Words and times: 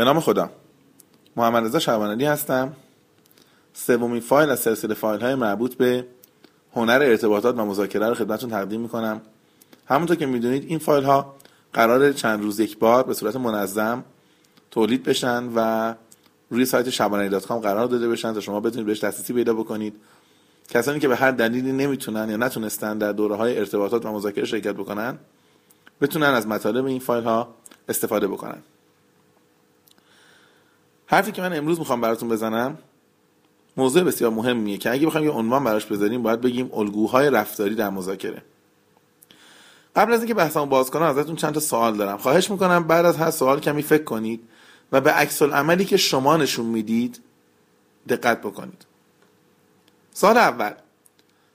به 0.00 0.04
نام 0.04 0.20
خدا. 0.20 0.50
محمد 1.36 1.64
رضا 1.64 1.78
شعبانعلی 1.78 2.24
هستم. 2.24 2.72
سومین 3.72 4.20
فایل 4.20 4.50
از 4.50 4.60
سلسله 4.60 4.94
فایل 4.94 5.20
های 5.20 5.34
مربوط 5.34 5.74
به 5.74 6.06
هنر 6.76 7.02
ارتباطات 7.02 7.58
و 7.58 7.64
مذاکره 7.64 8.08
رو 8.08 8.14
خدمتتون 8.14 8.50
تقدیم 8.50 8.80
می‌کنم. 8.80 9.20
همونطور 9.86 10.16
که 10.16 10.26
می‌دونید 10.26 10.64
این 10.68 10.78
فایل 10.78 11.04
ها 11.04 11.34
قرار 11.72 12.12
چند 12.12 12.42
روز 12.42 12.60
یک 12.60 12.78
بار 12.78 13.02
به 13.02 13.14
صورت 13.14 13.36
منظم 13.36 14.04
تولید 14.70 15.02
بشن 15.02 15.44
و 15.54 15.94
روی 16.50 16.64
سایت 16.64 16.90
شبانه 16.90 17.38
قرار 17.38 17.86
داده 17.86 18.08
بشن 18.08 18.32
تا 18.32 18.40
شما 18.40 18.60
بتونید 18.60 18.86
بهش 18.86 19.04
دسترسی 19.04 19.32
پیدا 19.32 19.54
بکنید. 19.54 19.94
کسانی 20.68 21.00
که 21.00 21.08
به 21.08 21.16
هر 21.16 21.30
دلیلی 21.30 21.72
نمی‌تونن 21.72 22.30
یا 22.30 22.36
نتونستن 22.36 22.98
در 22.98 23.12
دوره 23.12 23.34
های 23.34 23.58
ارتباطات 23.58 24.06
و 24.06 24.12
مذاکره 24.12 24.44
شرکت 24.44 24.74
بکنن 24.74 25.18
بتونن 26.00 26.26
از 26.26 26.46
مطالب 26.46 26.84
این 26.84 27.00
فایل 27.00 27.24
ها 27.24 27.54
استفاده 27.88 28.28
بکنن. 28.28 28.62
حرفی 31.10 31.32
که 31.32 31.42
من 31.42 31.52
امروز 31.52 31.78
می‌خوام 31.78 32.00
براتون 32.00 32.28
بزنم 32.28 32.78
موضوع 33.76 34.02
بسیار 34.02 34.30
مهمیه 34.30 34.78
که 34.78 34.90
اگه 34.90 35.06
بخوایم 35.06 35.26
یه 35.26 35.32
عنوان 35.32 35.64
براش 35.64 35.86
بذاریم 35.86 36.22
باید 36.22 36.40
بگیم 36.40 36.70
الگوهای 36.74 37.30
رفتاری 37.30 37.74
در 37.74 37.90
مذاکره. 37.90 38.42
قبل 39.96 40.12
از 40.12 40.20
اینکه 40.20 40.34
بحثمو 40.34 40.66
باز 40.66 40.90
کنم 40.90 41.02
ازتون 41.02 41.36
چند 41.36 41.54
تا 41.54 41.60
سوال 41.60 41.96
دارم. 41.96 42.18
خواهش 42.18 42.50
می‌کنم 42.50 42.84
بعد 42.84 43.06
از 43.06 43.16
هر 43.16 43.30
سوال 43.30 43.60
کمی 43.60 43.82
فکر 43.82 44.04
کنید 44.04 44.40
و 44.92 45.00
به 45.00 45.10
عکس 45.10 45.42
عملی 45.42 45.84
که 45.84 45.96
شما 45.96 46.36
نشون 46.36 46.66
می‌دید 46.66 47.20
دقت 48.08 48.40
بکنید. 48.40 48.86
سال 50.12 50.36
اول. 50.36 50.72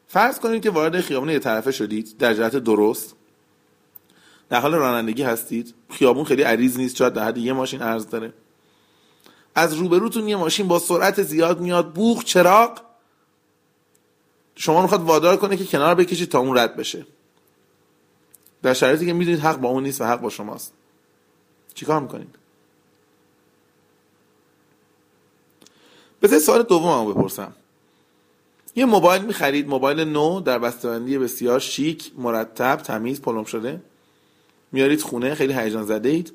فرض 0.07 0.39
کنید 0.39 0.63
که 0.63 0.69
وارد 0.69 1.01
خیابون 1.01 1.29
یه 1.29 1.39
طرفه 1.39 1.71
شدید 1.71 2.17
در 2.19 2.33
جهت 2.33 2.55
درست. 2.55 3.15
در 4.49 4.59
حال 4.59 4.73
رانندگی 4.73 5.23
هستید. 5.23 5.73
خیابون 5.89 6.23
خیلی 6.23 6.43
عریض 6.43 6.77
نیست 6.77 6.95
شاید 6.95 7.13
در 7.13 7.23
حد 7.23 7.37
یه 7.37 7.53
ماشین 7.53 7.81
عرض 7.81 8.07
داره. 8.07 8.33
از 9.55 9.73
روبروتون 9.73 10.27
یه 10.27 10.35
ماشین 10.35 10.67
با 10.67 10.79
سرعت 10.79 11.23
زیاد 11.23 11.59
میاد. 11.59 11.93
بوغ 11.93 12.23
چراغ. 12.23 12.81
شما 14.55 14.81
می‌خواد 14.81 15.01
وادار 15.01 15.37
کنه 15.37 15.57
که 15.57 15.65
کنار 15.65 15.95
بکشید 15.95 16.29
تا 16.29 16.39
اون 16.39 16.57
رد 16.57 16.75
بشه. 16.75 17.05
در 18.61 18.73
شرایطی 18.73 19.05
که 19.05 19.13
می‌دونید 19.13 19.39
حق 19.39 19.57
با 19.57 19.69
اون 19.69 19.83
نیست 19.83 20.01
و 20.01 20.05
حق 20.05 20.21
با 20.21 20.29
شماست. 20.29 20.73
چیکار 21.73 21.99
می‌کنید؟ 21.99 22.35
بذارید 26.21 26.43
سوال 26.43 26.63
دوممو 26.63 27.13
بپرسم. 27.13 27.53
یه 28.75 28.85
موبایل 28.85 29.21
می‌خرید؟ 29.21 29.67
موبایل 29.67 29.99
نو 29.99 30.39
در 30.39 30.59
بسته‌بندی 30.59 31.17
بسیار 31.17 31.59
شیک 31.59 32.11
مرتب 32.17 32.75
تمیز 32.75 33.21
پلم 33.21 33.43
شده. 33.43 33.81
میارید 34.71 35.01
خونه 35.01 35.35
خیلی 35.35 35.53
هیجان 35.53 35.85
زده 35.85 36.09
اید 36.09 36.33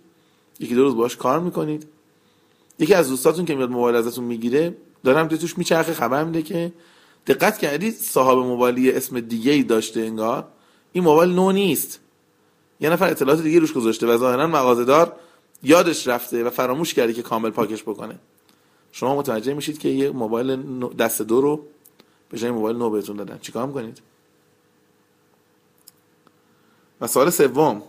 یکی 0.61 0.75
دو 0.75 0.83
روز 0.83 0.97
باش 0.97 1.17
کار 1.17 1.41
می‌کنید. 1.41 1.89
یکی 2.81 2.95
از 2.95 3.09
دوستاتون 3.09 3.45
که 3.45 3.55
میاد 3.55 3.71
موبایل 3.71 3.97
ازتون 3.97 4.25
می‌گیره 4.25 4.77
دارم 5.05 5.29
توش 5.29 5.59
میچرخه 5.59 5.93
خبر 5.93 6.25
میده 6.25 6.43
که 6.43 6.73
دقت 7.27 7.59
کردید 7.59 7.95
صاحب 7.95 8.39
موبایلی 8.39 8.93
اسم 8.93 9.21
دیگه 9.21 9.53
ای 9.53 9.63
داشته 9.63 10.01
انگار؟ 10.01 10.49
این 10.93 11.05
موبایل 11.05 11.31
نو 11.31 11.53
نیست. 11.53 12.01
یه 12.81 12.91
نفر 12.91 13.11
اطلاعات 13.11 13.43
دیگه 13.43 13.59
روش 13.59 13.73
گذاشته 13.73 14.07
و 14.07 14.17
ظاهرا 14.17 14.47
مغازه‌دار 14.47 15.17
یادش 15.63 16.09
رفته 16.09 16.45
و 16.45 16.51
فراموش 16.51 16.95
کرده 16.95 17.13
که 17.13 17.23
کامل 17.23 17.51
پاکش 17.51 17.83
بکنه. 17.83 18.19
شما 18.93 19.17
متوجه 19.17 19.55
میشید 19.55 19.79
که 19.79 19.89
یه 19.89 20.11
موبایل 20.11 20.57
دست 20.99 21.23
دو 21.23 21.41
رو 21.41 21.67
به 22.29 22.39
جای 22.39 22.51
موبایل 22.51 22.77
نو 22.77 22.91
بهتون 22.91 23.17
دادن. 23.17 23.39
چیکار 23.43 23.67
می‌کنید؟ 23.67 24.03
و 27.01 27.07
سوال 27.07 27.31
سوم. 27.31 27.83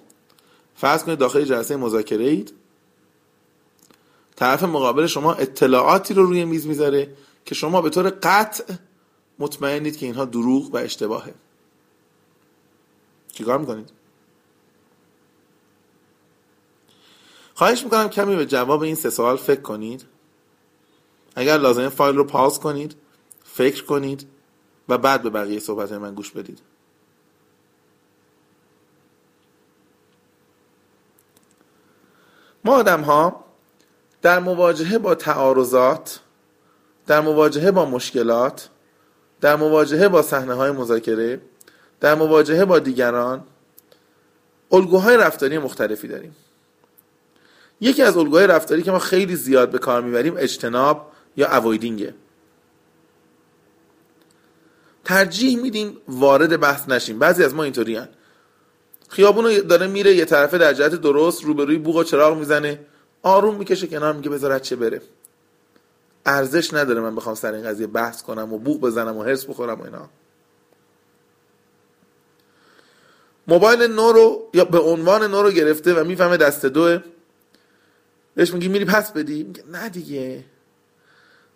فرض 0.76 1.03
کنید 1.03 1.20
داخل 1.20 1.44
جلسه 1.44 1.76
مذاکره 1.76 2.26
اید. 2.26 2.53
طرف 4.42 4.64
مقابل 4.64 5.08
شما 5.08 5.34
اطلاعاتی 5.34 6.14
رو 6.14 6.25
روی 6.25 6.45
میز 6.45 6.67
می‌ذاره 6.67 7.16
که 7.45 7.56
شما 7.56 7.81
به 7.81 7.89
طور 7.89 8.09
قطع 8.09 8.73
مطمئنید 9.39 9.98
که 9.98 10.06
اینها 10.06 10.25
دروغ 10.25 10.73
و 10.73 10.77
اشتباهه. 10.77 11.33
چیکار 13.33 13.58
می‌کنید؟ 13.58 13.92
خواهش 17.54 17.83
می‌کنم 17.83 18.10
کمی 18.10 18.36
به 18.36 18.45
جواب 18.45 18.82
این 18.82 18.95
سه 18.95 19.10
سوال 19.10 19.38
فکر 19.38 19.61
کنید. 19.61 20.05
اگر 21.36 21.58
لازمه 21.58 21.89
فایل 21.89 22.16
رو 22.16 22.23
پاس 22.23 22.60
کنید 22.60 22.95
فکر 23.43 23.86
کنید 23.86 24.27
و 24.89 24.98
بعد 24.98 25.23
به 25.23 25.30
بقیه 25.30 25.60
صحبت 25.60 25.92
من 25.92 26.16
گوش 26.16 26.32
بدید. 26.32 26.61
ما 32.66 32.76
آدم 32.76 33.02
ها 33.02 33.51
در 34.21 34.39
مواجهه 34.39 34.98
با 34.98 35.15
تعارضات 35.15 36.20
در 37.08 37.21
مواجهه 37.21 37.71
با 37.71 37.86
مشکلات 37.86 38.70
در 39.42 39.55
مواجهه 39.55 40.08
با 40.08 40.21
صحنه 40.21 40.54
های 40.54 40.71
مذاکره 40.71 41.42
در 41.99 42.15
مواجهه 42.15 42.65
با 42.65 42.80
دیگران 42.80 43.43
الگوهای 44.71 45.17
رفتاری 45.17 45.58
مختلفی 45.58 46.08
داریم. 46.08 46.36
یکی 47.81 48.04
از 48.04 48.17
الگوهای 48.17 48.48
رفتاری 48.48 48.81
که 48.81 48.92
ما 48.92 48.99
خیلی 48.99 49.36
زیاد 49.36 49.71
به 49.71 49.80
کار 49.80 50.02
می‌بریم 50.02 50.33
اجتناب 50.37 51.11
یا 51.37 51.58
اوایدینگه 51.58 52.14
ترجیح 55.04 55.61
میدیم 55.61 55.98
وارد 56.08 56.60
بحث 56.60 56.89
نشیم. 56.89 57.20
بعضی 57.20 57.43
از 57.43 57.54
ما 57.54 57.64
اینطوری 57.64 57.95
هن. 57.95 58.10
خیابون 59.10 59.58
داره 59.58 59.87
میره 59.87 60.15
یه 60.15 60.26
طرفه 60.26 60.58
در 60.58 60.73
جهت 60.73 60.95
درست 60.95 61.43
روبروی 61.43 61.77
بوق 61.77 61.95
و 61.95 62.04
چراغ 62.04 62.37
می‌زنه. 62.37 62.80
آروم 63.23 63.55
می‌کشه 63.55 63.87
کنار 63.87 64.14
میگه 64.14 64.30
بذارت 64.30 64.61
چه 64.61 64.76
بره. 64.76 65.02
ارزش 66.26 66.73
نداره 66.73 67.02
من 67.02 67.15
بخوام 67.15 67.36
سر 67.36 67.54
این 67.54 67.65
قضیه 67.65 67.87
بحث 67.87 68.23
کنم 68.23 68.54
و 68.54 68.58
بوق 68.58 68.82
بزنم 68.82 69.17
و 69.17 69.23
هرس 69.23 69.45
بخورم 69.45 69.82
و 69.82 69.83
اینا. 69.83 70.09
موبایل 73.48 73.83
نو 73.83 74.11
رو 74.11 74.49
یا 74.54 74.65
به 74.65 74.80
عنوان 74.80 75.23
نو 75.23 75.42
رو 75.43 75.52
گرفته 75.52 75.93
و 75.93 76.04
می‌فهمه 76.04 76.37
دست 76.37 76.65
دوه. 76.65 76.99
بهش 78.36 78.54
میگی 78.54 78.67
میری 78.67 78.86
پس 78.86 79.11
بدی. 79.11 79.43
میگه 79.43 79.64
نه 79.71 79.89
دیگه. 79.89 80.43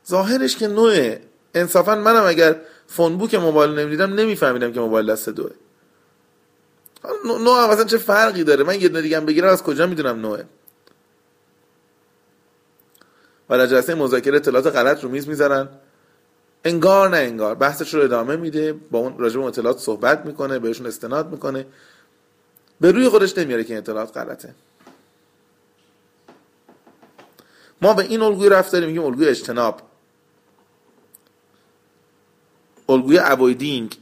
ظاهرش 0.09 0.57
که 0.57 0.67
نوه. 0.67 1.19
انصافا 1.53 1.95
منم 1.95 2.23
اگر 2.23 2.61
فون 2.87 3.17
بوک 3.17 3.35
موبایل 3.35 3.79
نمی‌دیدم 3.79 4.13
نمیفهمیدم 4.13 4.71
که 4.71 4.79
موبایل 4.79 5.11
دست 5.11 5.29
دوه. 5.29 5.51
نو 7.25 7.53
هم 7.53 7.85
چه 7.85 7.97
فرقی 7.97 8.43
داره؟ 8.43 8.63
من 8.63 8.81
یه 8.81 8.89
دیگه 8.89 9.19
بگیرم 9.19 9.49
از 9.49 9.63
کجا 9.63 9.87
می‌دونم 9.87 10.19
نوه؟ 10.19 10.43
و 13.49 13.57
در 13.57 13.67
جلسه 13.67 13.95
مذاکره 13.95 14.35
اطلاعات 14.35 14.67
غلط 14.67 15.03
رو 15.03 15.09
میز 15.09 15.27
می‌ذارن 15.27 15.69
انگار 16.65 17.09
نه 17.09 17.17
انگار. 17.17 17.55
بحثش 17.55 17.93
رو 17.93 18.01
ادامه 18.01 18.35
میده. 18.35 18.73
با 18.73 18.99
اون 18.99 19.17
راجع 19.17 19.39
به 19.39 19.45
اطلاعات 19.45 19.79
صحبت 19.79 20.25
می‌کنه 20.25 20.59
بهشون 20.59 20.87
استناد 20.87 21.31
می‌کنه. 21.31 21.65
به 22.81 22.91
روی 22.91 23.09
خودش 23.09 23.37
نمیاره 23.37 23.63
که 23.63 23.77
اطلاعات 23.77 24.17
غلطه. 24.17 24.55
ما 27.81 27.93
به 27.93 28.03
این 28.03 28.21
الگوی 28.21 28.49
رفتاریم 28.49 28.87
میگیم 28.87 29.03
الگوی 29.03 29.27
اجتناب. 29.27 29.81
الگوی 32.89 33.19
اوایدینگ 33.19 33.97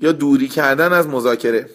یا 0.00 0.12
دوری 0.12 0.48
کردن 0.48 0.92
از 0.92 1.06
مذاکره. 1.06 1.70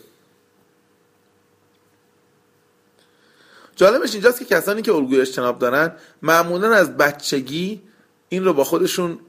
جالبش 3.78 4.14
اینجاست 4.14 4.40
که 4.40 4.46
کسانی 4.46 4.82
که 4.82 4.94
الگوی 4.94 5.22
اجتناب 5.22 5.60
دارن 5.60 5.92
معمولا 6.22 6.74
از 6.74 6.98
بچگی 6.98 7.82
این 8.30 8.46
رو 8.46 8.54
با 8.54 8.64
خودشون 8.64 9.20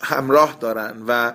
همراه 0.00 0.56
دارن 0.60 1.02
و 1.08 1.32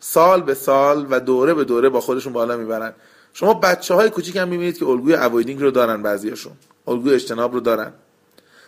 سال 0.00 0.42
به 0.42 0.54
سال 0.54 1.06
و 1.10 1.20
دوره 1.20 1.54
به 1.54 1.64
دوره 1.64 1.88
با 1.88 2.00
خودشون 2.00 2.32
بالا 2.32 2.56
می‌برن. 2.56 2.92
شما 3.32 3.54
بچه 3.54 3.94
های 3.94 4.10
کوچیک 4.10 4.36
هم 4.36 4.48
می‌بینید 4.48 4.78
که 4.78 4.86
الگوی 4.86 5.14
اوایدینگ 5.14 5.60
رو 5.60 5.70
دارن 5.70 6.02
بعضیشون 6.02 6.52
الگوی 6.86 7.14
اجتناب 7.14 7.52
رو 7.52 7.60
دارن. 7.60 7.92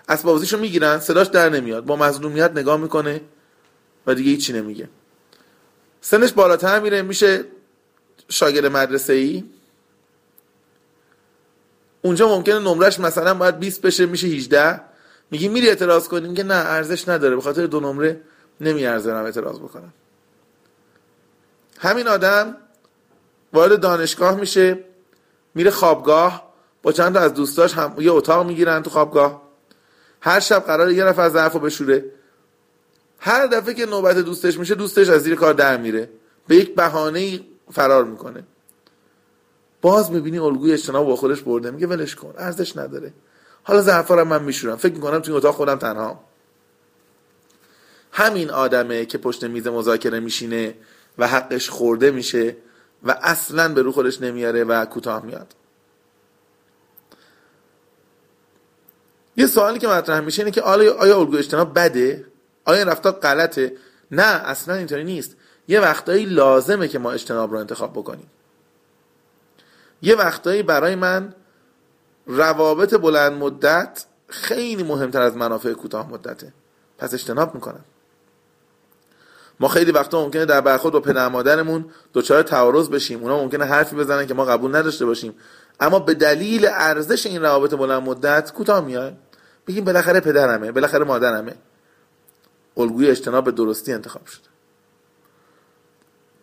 اسباب 0.09 0.43
رو 0.51 0.59
می‌گیرن 0.59 0.99
صداش 0.99 1.27
در 1.27 1.49
نمیاد. 1.49 1.85
با 1.85 1.97
مظلومیت 1.97 2.51
نگاه 2.51 2.77
می‌کنه 2.81 3.21
و 4.07 4.15
دیگه 4.15 4.31
هیچی 4.31 4.53
نمیگه. 4.53 4.89
سنش 6.01 6.33
بالاتر 6.33 6.81
میره 6.81 7.03
میشه 7.03 7.45
شاگرد 8.29 8.67
مدرسه 8.67 9.13
ای 9.13 9.45
اونجا 12.03 12.29
ممکنه 12.29 12.59
نمرش 12.59 13.01
مثلا 13.01 13.35
باید 13.35 13.59
20 13.59 13.83
بشه 13.83 14.07
میشه 14.07 14.27
18 14.27 14.81
میگی 15.31 15.49
میری 15.49 15.69
اعتراض 15.69 16.09
کنیم 16.09 16.35
که 16.35 16.43
نه 16.43 16.55
ارزش 16.55 17.09
نداره. 17.09 17.37
به 17.37 17.43
خاطر 17.43 17.67
دو 17.67 17.81
نمره 17.81 18.21
نمیارزه 18.61 19.13
اعتراض 19.13 19.59
بکنم. 19.59 19.93
همین 21.79 22.09
آدم 22.09 22.57
وارد 23.53 23.81
دانشگاه 23.81 24.41
میشه 24.41 24.79
میره 25.55 25.71
خوابگاه 25.71 26.53
با 26.83 26.93
چند 26.93 27.15
تا 27.15 27.21
از 27.21 27.35
دوستاش 27.35 27.75
هم 27.75 27.95
یه 27.99 28.13
اتاق 28.13 28.47
می‌گیرن 28.47 28.83
تو 28.83 28.91
خوابگاه. 28.91 29.43
هر 30.21 30.41
شب 30.41 30.65
قرار 30.65 30.93
یه 30.93 31.05
نفر 31.05 31.29
ظرف 31.29 31.53
رو 31.53 31.61
بشوره. 31.61 32.05
هر 33.19 33.47
دفعه 33.47 33.75
که 33.75 33.87
نوبت 33.87 34.17
دوستش 34.17 34.59
میشه 34.59 34.75
دوستش 34.75 35.09
از 35.09 35.23
زیر 35.23 35.35
کار 35.35 35.55
در 35.55 35.77
میره. 35.77 36.11
به 36.49 36.57
یک 36.57 36.75
بهانه 36.75 37.41
فرار 37.73 38.05
می‌کنه. 38.05 38.45
باز 39.83 40.11
می‌بینی 40.11 40.39
الگوی 40.39 40.73
اجتناب 40.73 41.07
با 41.07 41.17
خودش 41.17 41.43
برده 41.43 41.71
میگه 41.71 41.87
ولش 41.87 42.15
کن 42.15 42.35
ارزش 42.39 42.77
نداره. 42.77 43.13
حالا 43.63 44.01
رو 44.09 44.25
من 44.25 44.43
میشورم. 44.43 44.77
فکر 44.77 44.95
می‌کنم 44.95 45.19
توی 45.19 45.35
اتاق 45.35 45.55
خودم 45.55 45.77
تنها. 45.77 46.25
همین 48.13 48.51
آدمه 48.51 49.05
که 49.05 49.19
پشت 49.19 49.45
میز 49.45 49.67
مذاکره 49.67 50.21
میشینه 50.21 50.75
و 51.19 51.29
حقش 51.29 51.71
خورده 51.71 52.11
میشه 52.11 52.57
و 53.03 53.19
اصلا 53.23 53.75
به 53.75 53.83
رو 53.83 53.93
خودش 53.93 54.21
نمیاره 54.21 54.65
و 54.65 54.85
کوتاه 54.85 55.25
میاد. 55.25 55.55
یه 59.37 59.47
سوالی 59.47 59.79
که 59.79 59.89
مطرح 59.89 60.21
میشه 60.21 60.43
اینه 60.43 60.51
که 60.51 60.63
آیا 60.63 61.19
الگوی 61.19 61.39
اجتناب 61.39 61.79
بده؟ 61.79 62.25
آیا 62.65 62.79
این 62.79 62.89
رفتار 62.89 63.13
غلطه؟ 63.13 63.73
نه 64.11 64.23
اصلا 64.23 64.75
اینطوری 64.75 65.05
نیست. 65.05 65.37
یه 65.69 65.81
وقتایی 65.81 66.25
لازمه 66.25 66.89
که 66.89 66.99
ما 66.99 67.13
اجتناب 67.13 67.53
رو 67.53 67.59
انتخاب 67.59 67.93
بکنیم. 67.93 68.31
یه 70.03 70.17
وقتایی 70.17 70.63
برای 70.63 70.95
من 70.95 71.35
روابط 72.27 72.95
بلند 72.95 73.33
مدت 73.33 74.05
خیلی 74.29 74.83
مهمتر 74.83 75.23
از 75.23 75.37
منافع 75.37 75.73
کوتاه 75.73 76.11
مدته. 76.11 76.53
پس 76.99 77.15
اجتناب 77.15 77.55
می‌کنم. 77.55 77.85
ما 79.61 79.69
خیلی 79.69 79.93
وقتا 79.93 80.25
ممکنه 80.25 80.45
در 80.45 80.61
برخورد 80.61 80.93
با 80.93 81.01
پدر 81.01 81.29
مادرمون 81.29 81.85
دچار 82.15 82.43
تعارض 82.43 82.89
بشیم. 82.89 83.23
اونا 83.23 83.39
ممکنه 83.39 83.65
حرفی 83.65 83.97
بزنن 83.97 84.27
که 84.27 84.35
ما 84.35 84.45
قبول 84.45 84.77
نداشته 84.77 85.07
باشیم. 85.07 85.35
اما 85.81 85.99
به 85.99 86.15
دلیل 86.15 86.67
ارزش 86.67 87.27
این 87.27 87.43
روابط 87.43 87.75
بلند 87.75 88.03
مدت 88.03 88.53
کوتاه 88.53 88.85
میایم. 88.85 89.19
بگیم 89.67 89.85
بالاخره 89.85 90.21
پدرمه 90.21 90.73
بالاخره 90.73 91.05
مادرمه. 91.05 91.55
الگوی 92.77 93.11
اجتناب 93.11 93.51
درستی 93.51 93.93
انتخاب 93.93 94.27
شده. 94.27 94.49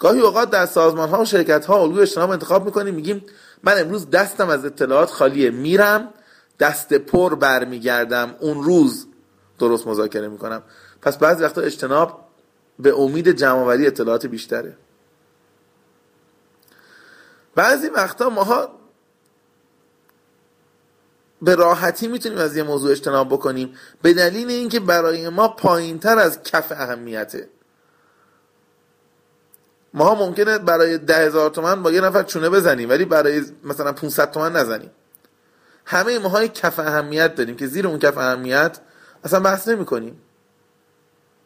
گاهی 0.06 0.20
اوقات 0.20 0.50
در 0.50 0.66
سازمان 0.66 1.10
ها 1.10 1.22
و 1.22 1.26
شرکت 1.26 1.66
ها 1.66 1.82
الگوی 1.82 2.02
اجتناب 2.02 2.32
انتخاب 2.32 2.66
می‌کنیم 2.66 2.96
میگیم 2.96 3.26
من 3.64 3.80
امروز 3.80 4.10
دستم 4.10 4.50
از 4.50 4.66
اطلاعات 4.66 5.10
خالیه 5.10 5.50
میرم 5.50 6.14
دست 6.60 6.94
پر 6.94 7.36
برمیگردم 7.36 8.36
اون 8.40 8.64
روز 8.64 9.08
درست 9.60 9.88
مذاکره 9.88 10.28
می‌کنم. 10.28 10.64
پس 11.02 11.18
بعضی 11.18 11.44
وقتا 11.44 11.62
اجتناب 11.62 12.26
به 12.80 13.00
امید 13.00 13.30
جمعآوری 13.30 13.88
اطلاعات 13.88 14.26
بیشتره. 14.26 14.78
بعضی 17.56 17.88
وقتا 17.88 18.30
ماها 18.30 18.70
به 21.42 21.56
راحتی 21.56 22.08
می‌تونیم 22.08 22.38
از 22.38 22.58
یه 22.58 22.64
موضوع 22.64 22.92
اجتناب 22.92 23.28
بکنیم 23.30 23.74
به 24.02 24.14
دلیل 24.14 24.50
اینکه 24.50 24.80
برای 24.80 25.30
ما 25.30 25.48
پایین 25.48 26.00
تر 26.00 26.20
از 26.20 26.44
کف 26.44 26.72
اهمیته. 26.72 27.50
ما 29.96 30.16
ممکنه 30.16 30.58
برای 30.58 30.98
ده 30.98 31.18
هزار 31.18 31.50
تومن 31.50 31.84
با 31.84 31.92
یه 31.92 32.02
نفر 32.02 32.24
چونه 32.24 32.50
بزنیم 32.50 32.90
ولی 32.90 33.06
برای 33.06 33.44
مثلا 33.64 33.94
500 33.94 34.32
تومن 34.32 34.52
نزنیم. 34.52 34.92
همه 35.86 36.20
ماهای 36.20 36.50
کف 36.50 36.80
اهمیت 36.80 37.36
داریم 37.36 37.56
که 37.56 37.68
زیر 37.68 37.88
اون 37.88 38.00
کف 38.00 38.18
اهمیت 38.18 38.80
اصلا 39.24 39.40
بحث 39.40 39.68
نمی 39.68 39.86
کنیم 39.86 40.22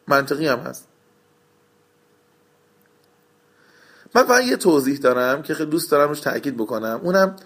منطقی 0.08 0.48
هم 0.48 0.58
هست. 0.58 0.86
من 4.14 4.22
فقط 4.22 4.44
یه 4.44 4.56
توضیح 4.56 4.98
دارم 4.98 5.42
که 5.42 5.54
خیلی 5.54 5.70
دوست 5.70 5.90
دارم 5.90 6.08
روش 6.08 6.20
تاکید 6.20 6.56
بکنم. 6.56 7.00
اونم 7.02 7.36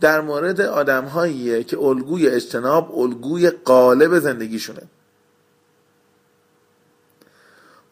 در 0.00 0.20
مورد 0.20 0.60
آدم 0.60 1.04
هاییه 1.04 1.64
که 1.64 1.78
الگوی 1.78 2.28
اجتناب 2.28 2.98
الگوی 2.98 3.50
قالب 3.50 4.18
زندگیشونه. 4.18 4.82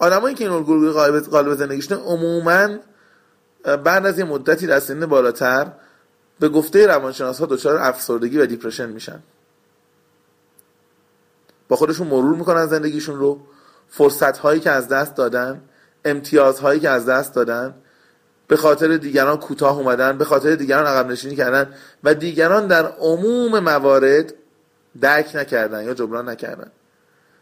آدمایی 0.00 0.34
که 0.34 0.44
این 0.44 0.52
الگوی 0.52 0.90
قالب 1.20 1.54
زندگیشونه 1.54 2.00
عموما 2.00 2.68
بعد 3.84 4.06
از 4.06 4.18
یه 4.18 4.24
مدتی 4.24 4.66
در 4.66 4.80
سن 4.80 5.06
بالاتر 5.06 5.72
به 6.40 6.48
گفته 6.48 6.86
روانشناس 6.86 7.38
ها 7.38 7.46
دچار 7.46 7.76
افسردگی 7.76 8.38
و 8.38 8.46
دیپرشن 8.46 8.88
میشن. 8.88 9.22
با 11.68 11.76
خودشون 11.76 12.06
مرور 12.06 12.36
می‌کنن 12.36 12.66
زندگیشون 12.66 13.18
رو 13.18 13.40
فرصت 13.88 14.38
هایی 14.38 14.60
که 14.60 14.70
از 14.70 14.88
دست 14.88 15.14
دادن 15.14 15.62
امتیاز 16.04 16.60
هایی 16.60 16.80
که 16.80 16.88
از 16.88 17.06
دست 17.06 17.34
دادن 17.34 17.74
به 18.48 18.56
خاطر 18.56 18.96
دیگران 18.96 19.36
کوتاه 19.36 19.78
اومدن 19.78 20.18
به 20.18 20.24
خاطر 20.24 20.54
دیگران 20.54 20.86
عقب 20.86 21.10
نشینی 21.10 21.36
کردن 21.36 21.74
و 22.04 22.14
دیگران 22.14 22.66
در 22.66 22.86
عموم 22.86 23.58
موارد 23.58 24.34
درک 25.00 25.30
نکردن 25.34 25.84
یا 25.84 25.94
جبران 25.94 26.28
نکردن. 26.28 26.70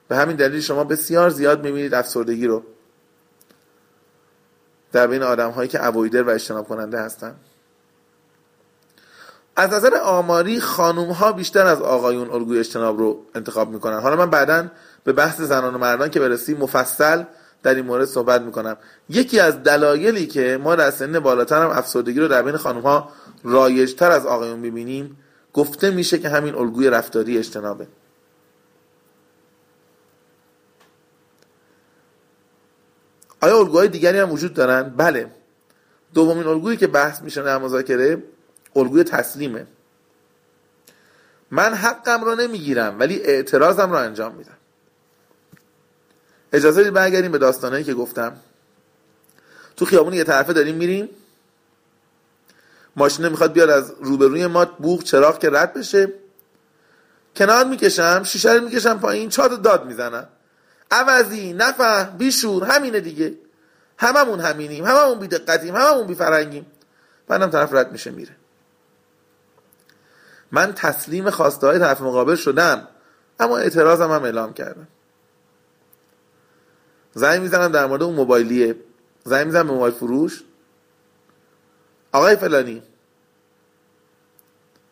به 0.09 0.17
همین 0.17 0.37
دلیل 0.37 0.61
شما 0.61 0.85
بسیار 0.85 1.31
زیاد 1.31 1.65
می‌بینید 1.65 1.95
افسردگی 1.95 2.47
رو 2.47 2.63
در 4.93 5.07
بین 5.07 5.23
آدم 5.23 5.51
هایی 5.51 5.69
که 5.69 5.87
اوایدر 5.87 6.23
و 6.23 6.31
اجتناب 6.31 6.69
کننده 6.69 7.01
هستن. 7.01 7.35
از 9.57 9.73
نظر 9.73 9.95
آماری 9.95 10.61
خانوم 10.61 11.11
ها 11.11 11.33
بیشتر 11.33 11.67
از 11.67 11.83
آقایون 11.83 12.31
الگوی 12.31 12.59
اجتناب 12.59 12.99
رو 12.99 13.25
انتخاب 13.35 13.71
می‌کنن. 13.71 13.99
حالا 13.99 14.17
من 14.17 14.31
بعدا 14.31 14.67
به 15.05 15.13
بحث 15.13 15.41
زنان 15.41 15.75
و 15.75 15.79
مردان 15.79 16.11
که 16.11 16.21
برسیم 16.21 16.57
مفصل 16.57 17.23
در 17.63 17.75
این 17.75 17.85
مورد 17.85 18.05
صحبت 18.05 18.41
می‌کنم. 18.41 18.77
یکی 19.09 19.41
از 19.41 19.63
دلایلی 19.63 20.27
که 20.27 20.59
ما 20.63 20.77
در 20.77 20.91
سن 20.91 21.21
بالاتر 21.21 21.63
هم 21.63 21.71
افسردگی 21.71 22.21
رو 22.21 22.29
در 22.29 22.43
بین 22.43 22.57
خانم 22.57 22.81
ها 22.81 23.13
رایجتر 23.45 24.11
از 24.11 24.27
آقایون 24.27 24.63
ببینیم 24.63 25.17
گفته 25.53 25.91
میشه 25.91 26.19
که 26.19 26.29
همین 26.29 26.55
الگوی 26.55 26.91
رفتاری 26.91 27.39
اجتنابه. 27.39 27.87
آیا 33.41 33.59
الگوهای 33.59 33.89
دیگری 33.89 34.19
هم 34.19 34.33
وجود 34.33 34.55
دارن؟ 34.55 34.83
بله. 34.83 35.31
دومین 36.15 36.47
الگویی 36.47 36.77
که 36.77 36.87
بحث 36.87 37.23
میشه 37.23 37.43
در 37.43 37.59
مذاکره 37.59 38.23
الگوی 38.77 39.05
تسلیمه. 39.05 39.67
من 41.51 41.75
حقم 41.75 42.25
رو 42.25 42.35
نمی‌گیرم 42.35 42.99
ولی 42.99 43.23
اعتراضم 43.23 43.91
رو 43.91 43.97
انجام 43.97 44.35
میدم. 44.35 44.57
اجازه 46.53 46.81
بدید 46.81 46.93
برگردیم 46.93 47.33
به 47.33 47.39
داستانهایی 47.39 47.85
که 47.85 47.95
گفتم. 47.95 48.37
تو 49.77 49.85
خیابون 49.85 50.13
یه 50.13 50.25
طرفه 50.25 50.53
داریم 50.53 50.77
میریم. 50.77 51.09
ماشینه 52.97 53.29
می‌خواد 53.29 53.53
بیاد 53.53 53.71
از 53.71 53.93
روبروی 54.01 54.47
ما 54.47 54.65
بوغ 54.65 55.03
چراغ 55.03 55.39
که 55.39 55.51
رد 55.51 55.75
بشه. 55.75 56.13
کنار 57.37 57.65
می‌کشم 57.65 58.23
شیشه 58.25 58.53
رو 58.53 58.65
می‌کشم 58.65 58.99
پایین 58.99 59.29
چاد 59.29 59.63
داد 59.63 59.87
می‌زنم. 59.87 60.29
عوضی 60.91 61.53
نفهم 61.53 62.17
بیشور 62.17 62.65
همینه 62.65 63.01
دیگه. 63.01 63.35
هممون 63.99 64.41
همینیم 64.41 64.85
هممون 64.85 65.19
بیدقتیم 65.19 65.77
هممون 65.77 66.07
بیفرنگیم. 66.07 66.67
بعدم 67.27 67.51
طرف 67.51 67.75
رد 67.75 67.93
میشه 67.93 68.11
میره. 68.11 68.37
من 70.53 70.73
تسلیم 70.73 71.31
خواسته 71.31 71.67
های 71.67 71.79
طرف 71.79 72.01
مقابل 72.01 72.35
شدم 72.35 72.89
اما 73.41 73.59
اعتراضم 73.59 74.11
هم 74.11 74.23
اعلام 74.23 74.53
کردم. 74.53 74.89
زنگ 77.15 77.43
می‌زنم 77.43 77.73
در 77.73 77.87
مورد 77.87 78.03
اون 78.03 78.15
موبایلیه. 78.15 78.77
زنگ 79.25 79.47
می‌زنم 79.47 79.67
به 79.67 79.73
موبایل 79.73 79.95
فروش. 79.95 80.43
آقای 82.13 82.37
فلانی 82.37 82.83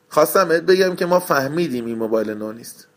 خواستم 0.08 0.48
بگم 0.48 0.96
که 0.96 1.06
ما 1.06 1.20
فهمیدیم 1.20 1.86
این 1.86 1.98
موبایل 1.98 2.30
نو 2.30 2.52
نیست. 2.52 2.88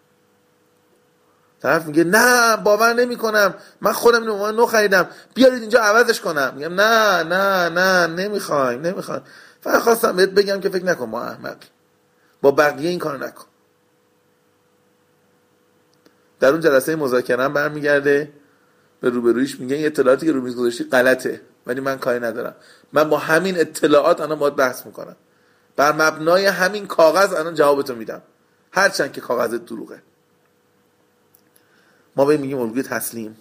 طرف 1.62 1.86
میگه 1.86 2.04
نه 2.04 2.58
باور 2.58 2.94
نمی 2.94 3.16
کنم 3.16 3.54
من 3.82 3.94
خودم 3.94 4.22
این 4.22 4.30
موبایل 4.30 4.56
نو 4.56 4.66
خریدم. 4.66 5.08
بیارید 5.34 5.62
اینجا 5.62 5.80
عوضش 5.80 6.22
کنم. 6.22 6.54
میگم 6.56 6.74
نه 6.74 7.24
نه 7.24 7.70
نه 7.70 8.08
نمی‌خوایم 8.08 8.82
نمی‌خوایم 8.82 9.22
فقط 9.62 9.82
خواستم 9.82 10.16
بهت 10.16 10.30
بگم 10.30 10.60
که 10.60 10.70
فکر 10.70 10.86
نکن 10.86 11.06
ما 11.06 11.22
احمق. 11.22 11.58
با 12.42 12.52
بقیه 12.52 12.90
این 12.90 13.00
کار 13.00 13.18
نکن. 13.18 13.46
در 16.40 16.50
اون 16.50 16.62
جلسه 16.62 16.96
مذاکره 16.96 17.50
برمیگرده. 17.50 18.32
به 19.02 19.10
روبرویش 19.10 19.60
میگن 19.60 19.86
اطلاعاتی 19.86 20.26
که 20.26 20.32
رو 20.32 20.42
میز 20.42 20.56
گذاشتی 20.56 20.84
غلطه 20.84 21.42
ولی 21.68 21.82
من 21.82 21.98
کاری 21.98 22.20
ندارم. 22.20 22.56
من 22.94 23.10
با 23.10 23.18
همین 23.18 23.60
اطلاعات 23.60 24.22
الان 24.22 24.40
باید 24.40 24.56
بحث 24.56 24.86
می‌کنم. 24.86 25.16
بر 25.76 25.92
مبنای 25.92 26.46
همین 26.46 26.88
کاغذ 26.88 27.34
الان 27.34 27.54
جوابتو 27.56 27.96
میدم. 27.96 28.22
هرچند 28.72 29.12
که 29.12 29.22
کاغذ 29.22 29.54
دروغه. 29.54 30.02
ما 32.20 32.26
به 32.26 32.38
میگیم 32.38 32.60
الگوی 32.60 32.84
تسلیم. 32.84 33.38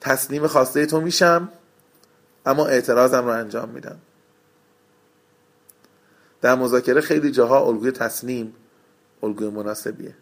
تسلیم 0.00 0.46
خواسته 0.46 0.86
تو 0.86 1.00
میشم 1.00 1.48
اما 2.46 2.66
اعتراضم 2.66 3.24
رو 3.24 3.30
انجام 3.30 3.68
میدم. 3.68 3.98
در 6.40 6.54
مذاکره 6.54 7.00
خیلی 7.00 7.30
جاها 7.30 7.66
الگوی 7.66 7.92
تسلیم 7.92 8.54
الگوی 9.22 9.48
مناسبیه. 9.48 10.14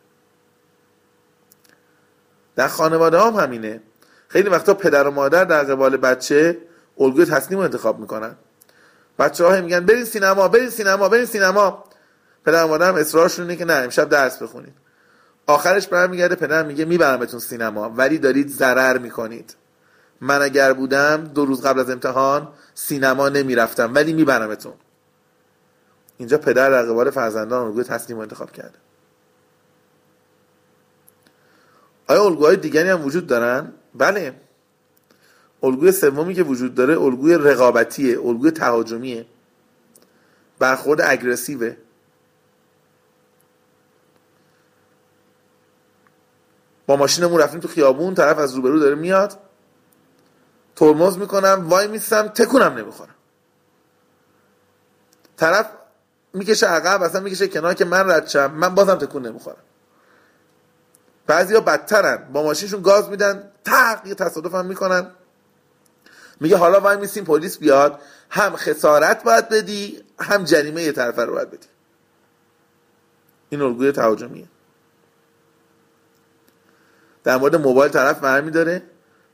در 2.57 2.69
خانواده 2.69 3.21
هم 3.21 3.35
همینه. 3.35 3.81
خیلی 4.29 4.49
وقتا 4.49 4.75
پدر 4.75 5.09
و 5.09 5.11
مادر 5.11 5.45
در 5.45 5.65
قبال 5.65 5.97
بچه 5.97 6.59
الگوی 6.99 7.25
تسلیم 7.25 7.59
رو 7.59 7.65
انتخاب 7.65 7.99
می‌کنن. 7.99 8.37
بچه 9.19 9.45
ها 9.45 9.61
میگن 9.61 9.81
برین 9.81 10.05
سینما 10.05 10.49
برین 10.49 10.71
سینما 10.71 11.09
برین 11.09 11.27
سینما. 11.27 11.85
پدر 12.45 12.65
و 12.65 12.69
مادر 12.69 12.89
هم 12.89 12.95
اصرارشون 12.95 13.45
اینه 13.45 13.57
که 13.57 13.65
نه 13.65 13.73
امشب 13.73 14.09
درس 14.09 14.43
بخونید 14.43 14.88
آخرش 15.49 15.89
برمیگرده 15.89 16.35
پدر 16.35 16.63
میگه 16.63 16.85
میبرمتون 16.85 17.41
سینما 17.41 17.91
ولی 17.91 18.19
دارید 18.19 18.49
ضرر 18.49 18.99
می‌کنید. 18.99 19.57
من 20.21 20.43
اگر 20.43 20.73
بودم 20.73 21.25
دو 21.25 21.45
روز 21.45 21.63
قبل 21.63 21.81
از 21.81 21.91
امتحان 21.91 22.49
سینما 22.75 23.29
نمی‌رفتم 23.29 23.95
ولی 23.95 24.13
میبرمتون 24.13 24.73
اینجا 26.19 26.39
پدر 26.39 26.71
در 26.71 26.83
قبال 26.83 27.11
فرزندان 27.11 27.67
الگوی 27.67 27.85
تسلیم 27.85 28.17
رو 28.17 28.23
انتخاب 28.23 28.53
کرده. 28.53 28.79
آیا 32.09 32.25
الگوهای 32.25 32.57
دیگری 32.57 32.89
هم 32.89 33.05
وجود 33.05 33.27
دارن؟ 33.27 33.73
بله. 33.95 34.35
الگوی 35.63 35.93
سومی 35.93 36.35
که 36.35 36.43
وجود 36.43 36.75
داره 36.75 37.01
الگوی 37.01 37.35
رقابتیه 37.35 38.21
الگوی 38.21 38.51
تهاجمیه. 38.51 39.27
برخورد 40.59 41.01
اگرسیوه. 41.05 41.77
با 46.89 46.97
ماشینمون 46.97 47.41
رفتیم 47.41 47.61
تو 47.61 47.69
خیابون 47.69 48.15
طرف 48.15 48.39
از 48.39 48.55
روبرو 48.55 48.79
داره 48.79 48.95
میاد. 48.95 49.39
ترمز 50.77 51.19
می‌کنم 51.19 51.67
وای 51.69 51.87
میستم 51.87 52.29
تکونم 52.29 52.75
نمی‌خورم. 52.75 53.15
طرف 55.37 55.71
می‌کشه 56.33 56.67
عقب 56.67 57.03
اصلا 57.03 57.21
می‌کشه 57.21 57.49
کنار 57.49 57.75
که 57.75 57.85
من 57.85 58.11
رد 58.11 58.29
شم 58.29 58.51
من 58.51 58.75
بازم 58.75 58.95
تکون 58.95 59.27
نمی‌خورم. 59.27 59.57
بعضیا 61.27 61.61
بدترن 61.61 62.33
با 62.33 62.43
ماشینشون 62.43 62.83
گاز 62.83 63.09
میدن 63.09 63.51
تق 63.65 64.07
یه 64.07 64.15
تصادف 64.15 64.55
هم 64.55 64.67
می‌کنن. 64.67 65.11
میگه 66.41 66.57
حالا 66.57 66.81
وای 66.81 66.97
میسیم 66.97 67.25
پلیس 67.25 67.59
بیاد. 67.59 68.01
هم 68.31 68.57
خسارت 68.57 69.23
باید 69.23 69.49
بدی 69.49 70.05
هم 70.21 70.45
جریمه 70.45 70.83
یه 70.83 70.93
طرف 70.93 71.19
رو 71.19 71.33
باید 71.33 71.51
بدی. 71.51 71.67
این 73.49 73.63
الگوی 73.63 73.93
تهاجمیه. 73.93 74.47
در 77.29 77.37
مورد 77.37 77.57
موبایل 77.57 77.93
طرف 77.93 78.21
برمی 78.21 78.51
داره. 78.51 78.83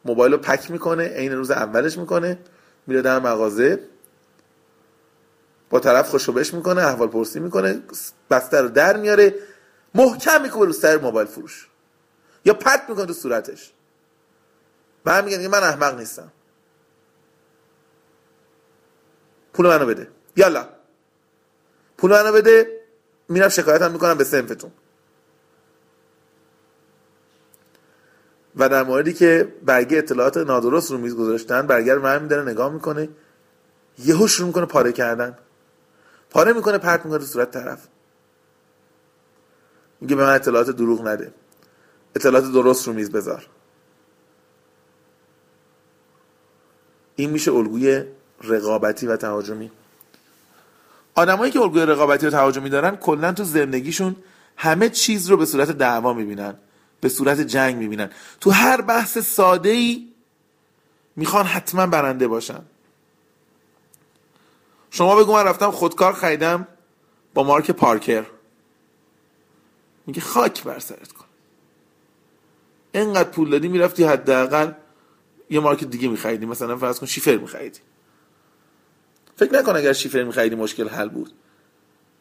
موبایل 0.04 0.32
رو 0.32 0.38
پک 0.38 0.70
می‌کنه 0.70 1.08
عین 1.08 1.32
روز 1.32 1.50
اولش 1.50 1.98
می‌کنه. 1.98 2.38
میره 2.86 3.02
در 3.02 3.18
مغازه. 3.18 3.80
با 5.70 5.80
طرف 5.80 6.08
خوشوبش 6.08 6.54
می‌کنه 6.54 6.82
احوال 6.82 7.08
پرسی 7.08 7.40
می‌کنه. 7.40 7.82
بسته 8.30 8.60
رو 8.60 8.68
در 8.68 8.96
میاره. 8.96 9.34
محکم 9.94 10.42
می‌کنه 10.42 10.64
رو 10.64 10.72
سر 10.72 10.96
موبایل 10.96 11.26
فروش. 11.26 11.68
یا 12.44 12.54
پت 12.54 12.82
می‌کنه 12.88 13.06
تو 13.06 13.12
صورتش. 13.12 13.72
بعد 15.04 15.24
میگه 15.24 15.48
من 15.48 15.62
احمق 15.62 15.98
نیستم. 15.98 16.32
پول 19.52 19.66
منو 19.66 19.86
بده. 19.86 20.08
یالا. 20.36 20.68
پول 21.98 22.10
منو 22.10 22.32
بده. 22.32 22.80
میرم 23.28 23.48
شکایتم 23.48 23.90
می‌کنم 23.90 24.18
به 24.18 24.24
سنفتون 24.24 24.72
و 28.56 28.68
در 28.68 28.82
موردی 28.82 29.12
که 29.12 29.54
برگه 29.64 29.99
اطلاعات 29.99 30.37
نادرست 30.37 30.90
رو 30.90 30.99
میز 30.99 31.16
گذاشتن 31.16 31.66
برگر 31.66 31.94
رو 31.94 32.26
داره 32.28 32.50
نگاه 32.50 32.73
می‌کنه 32.73 33.08
یهو 33.99 34.26
شروع 34.26 34.46
می‌کنه 34.46 34.66
پاره 34.66 34.92
کردن. 34.92 35.38
پاره 36.30 36.52
می‌کنه 36.52 36.78
پرت 36.78 37.04
می‌کنه 37.04 37.25
صورت 37.25 37.50
طرف. 37.50 37.88
میگه 40.00 40.16
به 40.16 40.25
من 40.25 40.34
اطلاعات 40.34 40.70
دروغ 40.70 41.08
نده. 41.08 41.34
اطلاعات 42.16 42.52
درست 42.52 42.87
رو 42.87 42.92
میز 42.92 43.11
بذار. 43.11 43.46
این 47.16 47.30
میشه 47.30 47.52
الگوی 47.52 48.04
رقابتی 48.44 49.06
و 49.06 49.16
تهاجمی. 49.16 49.70
آدمایی 51.14 51.52
که 51.52 51.61
الگوی 51.61 51.87
رقابتی 51.87 52.26
و 52.26 52.30
تهاجمی 52.30 52.70
دارن 52.70 52.96
کلا 52.96 53.32
تو 53.32 53.44
زندگیشون 53.44 54.16
همه 54.56 54.88
چیز 54.88 55.30
رو 55.30 55.37
به 55.37 55.46
صورت 55.46 55.70
دعوا 55.70 56.12
می‌بینن. 56.12 56.54
به 57.04 57.11
صورت 57.11 57.40
جنگ 57.40 57.76
می‌بینن. 57.76 58.11
تو 58.40 58.50
هر 58.50 58.80
بحث 58.80 59.18
ساده 59.18 59.68
ای 59.68 60.08
می‌خوان 61.16 61.46
حتما 61.46 61.87
برنده 61.87 62.28
باشن. 62.28 62.62
شما 64.90 65.16
بگو 65.16 65.32
من 65.32 65.44
رفتم 65.44 65.70
خودکار 65.70 66.12
خریدم 66.12 66.68
با 67.34 67.42
مارک 67.42 67.70
پارکر. 67.70 68.25
میگه 70.06 70.20
خاک 70.20 70.62
بر 70.62 70.78
سرت 70.78 71.12
کن. 71.12 71.25
اینقدر 72.92 73.28
پول 73.28 73.50
دادی 73.50 73.68
می‌رفتی 73.68 74.04
حداقل 74.04 74.73
یه 75.50 75.61
مارک 75.61 75.84
دیگه 75.84 76.08
میخریدی. 76.08 76.46
مثلا 76.46 76.76
فرض 76.76 77.00
کن 77.00 77.06
شیفر 77.06 77.37
میخریدی. 77.37 77.80
فکر 79.37 79.54
نکن 79.54 79.76
اگر 79.76 79.92
شیفر 79.92 80.23
میخریدی 80.23 80.54
مشکل 80.54 80.88
حل 80.88 81.08
بود. 81.08 81.32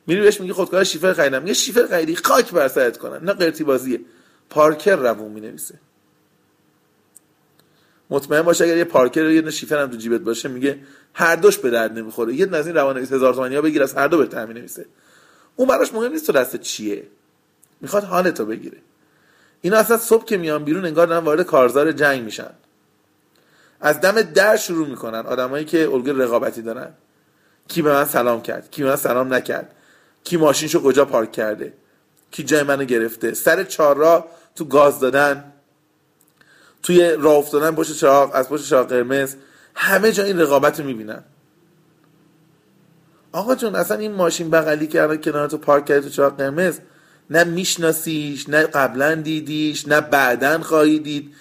میری 0.07 0.21
بهش 0.21 0.41
میگه 0.41 0.53
خودکار 0.53 0.83
شیفر 0.83 1.13
خریدم. 1.13 1.47
یه 1.47 1.53
شیفر 1.53 1.87
خریدی. 1.87 2.15
خاک 2.15 2.51
بر 2.51 2.67
سرت 2.67 2.97
کنن. 2.97 3.23
نه 3.23 3.33
قرتی 3.33 3.63
بازیه. 3.63 4.01
پارکر 4.53 4.95
روون 4.95 5.31
می 5.31 5.41
نویسه 5.41 5.79
مطمئن 8.09 8.41
باشه 8.41 8.63
اگر 8.63 8.77
یه 8.77 8.83
پارکر 8.83 9.29
یه 9.29 9.49
شیفر 9.49 9.81
هم 9.81 9.89
تو 9.89 9.97
جیبت 9.97 10.21
باشه 10.21 10.49
میگه 10.49 10.79
هر 11.13 11.35
دوش 11.35 11.57
به 11.57 11.69
درد 11.69 11.97
نمی‌خوره. 11.97 12.33
یه 12.33 12.55
از 12.55 12.67
این 12.67 12.75
روان 12.75 12.97
نویس 12.97 13.13
هزار 13.13 13.33
تومانی 13.33 13.55
ها 13.55 13.61
بگیر 13.61 13.83
از 13.83 13.93
هر 13.93 14.07
دو 14.07 14.17
بهتر 14.17 14.45
می 14.45 14.53
نویسه 14.53 14.85
اون 15.55 15.67
براش 15.67 15.93
مهم 15.93 16.11
نیست 16.11 16.27
تو 16.27 16.33
دست 16.33 16.55
چیه. 16.55 17.03
می‌خواد 17.81 18.03
حالتو 18.03 18.45
بگیره. 18.45 18.77
اینا 19.61 19.77
اصلا 19.77 19.97
صبح 19.97 20.25
که 20.25 20.37
میان 20.37 20.63
بیرون 20.63 20.85
انگار 20.85 21.07
دارن 21.07 21.23
وارد 21.23 21.41
کارزار 21.41 21.91
جنگ 21.91 22.23
میشن. 22.23 22.49
از 23.81 24.01
دم 24.01 24.21
در 24.21 24.57
شروع 24.57 24.87
می‌کنن 24.87 25.19
آدمایی 25.19 25.65
که 25.65 25.89
الگوی 25.89 26.11
رقابتی 26.11 26.61
دارن. 26.61 26.89
کی 27.67 27.81
به 27.81 27.93
من 27.93 28.05
سلام 28.05 28.41
کرد 28.41 28.71
کی 28.71 28.83
به 28.83 28.89
من 28.89 28.95
سلام 28.95 29.33
نکرد 29.33 29.75
کی 30.23 30.37
ماشینشو 30.37 30.83
کجا 30.83 31.05
پارک 31.05 31.31
کرده 31.31 31.73
کی 32.31 32.43
جای 32.43 32.63
منو 32.63 32.83
گرفته. 32.83 33.33
سر 33.33 33.63
چهار 33.63 33.97
تو 34.55 34.65
گاز 34.65 34.99
دادن 34.99 35.53
توی 36.83 37.15
راه 37.19 37.35
افتادن 37.35 37.75
پشت 37.75 37.93
چراغ 37.97 38.31
از 38.33 38.49
پشت 38.49 38.69
چراغ 38.69 38.87
قرمز 38.87 39.35
همه 39.75 40.11
جا 40.11 40.23
این 40.23 40.39
رقابت 40.39 40.79
رو 40.79 40.85
می‌بینن. 40.85 41.23
آقا 43.31 43.55
جون 43.55 43.75
اصلا 43.75 43.97
این 43.97 44.11
ماشین 44.11 44.49
بغلی 44.49 44.87
که 44.87 45.01
الان 45.01 45.17
کنار 45.17 45.47
تو 45.47 45.57
پارک 45.57 45.85
کردی 45.85 46.01
تو 46.01 46.09
چراغ 46.09 46.37
قرمز 46.37 46.79
نه 47.29 47.43
میشناسیش 47.43 48.49
نه 48.49 48.63
قبلا 48.63 49.15
دیدیش 49.15 49.87
نه 49.87 50.01
بعدا 50.01 50.59
خواهی 50.59 50.99
دید. 50.99 51.35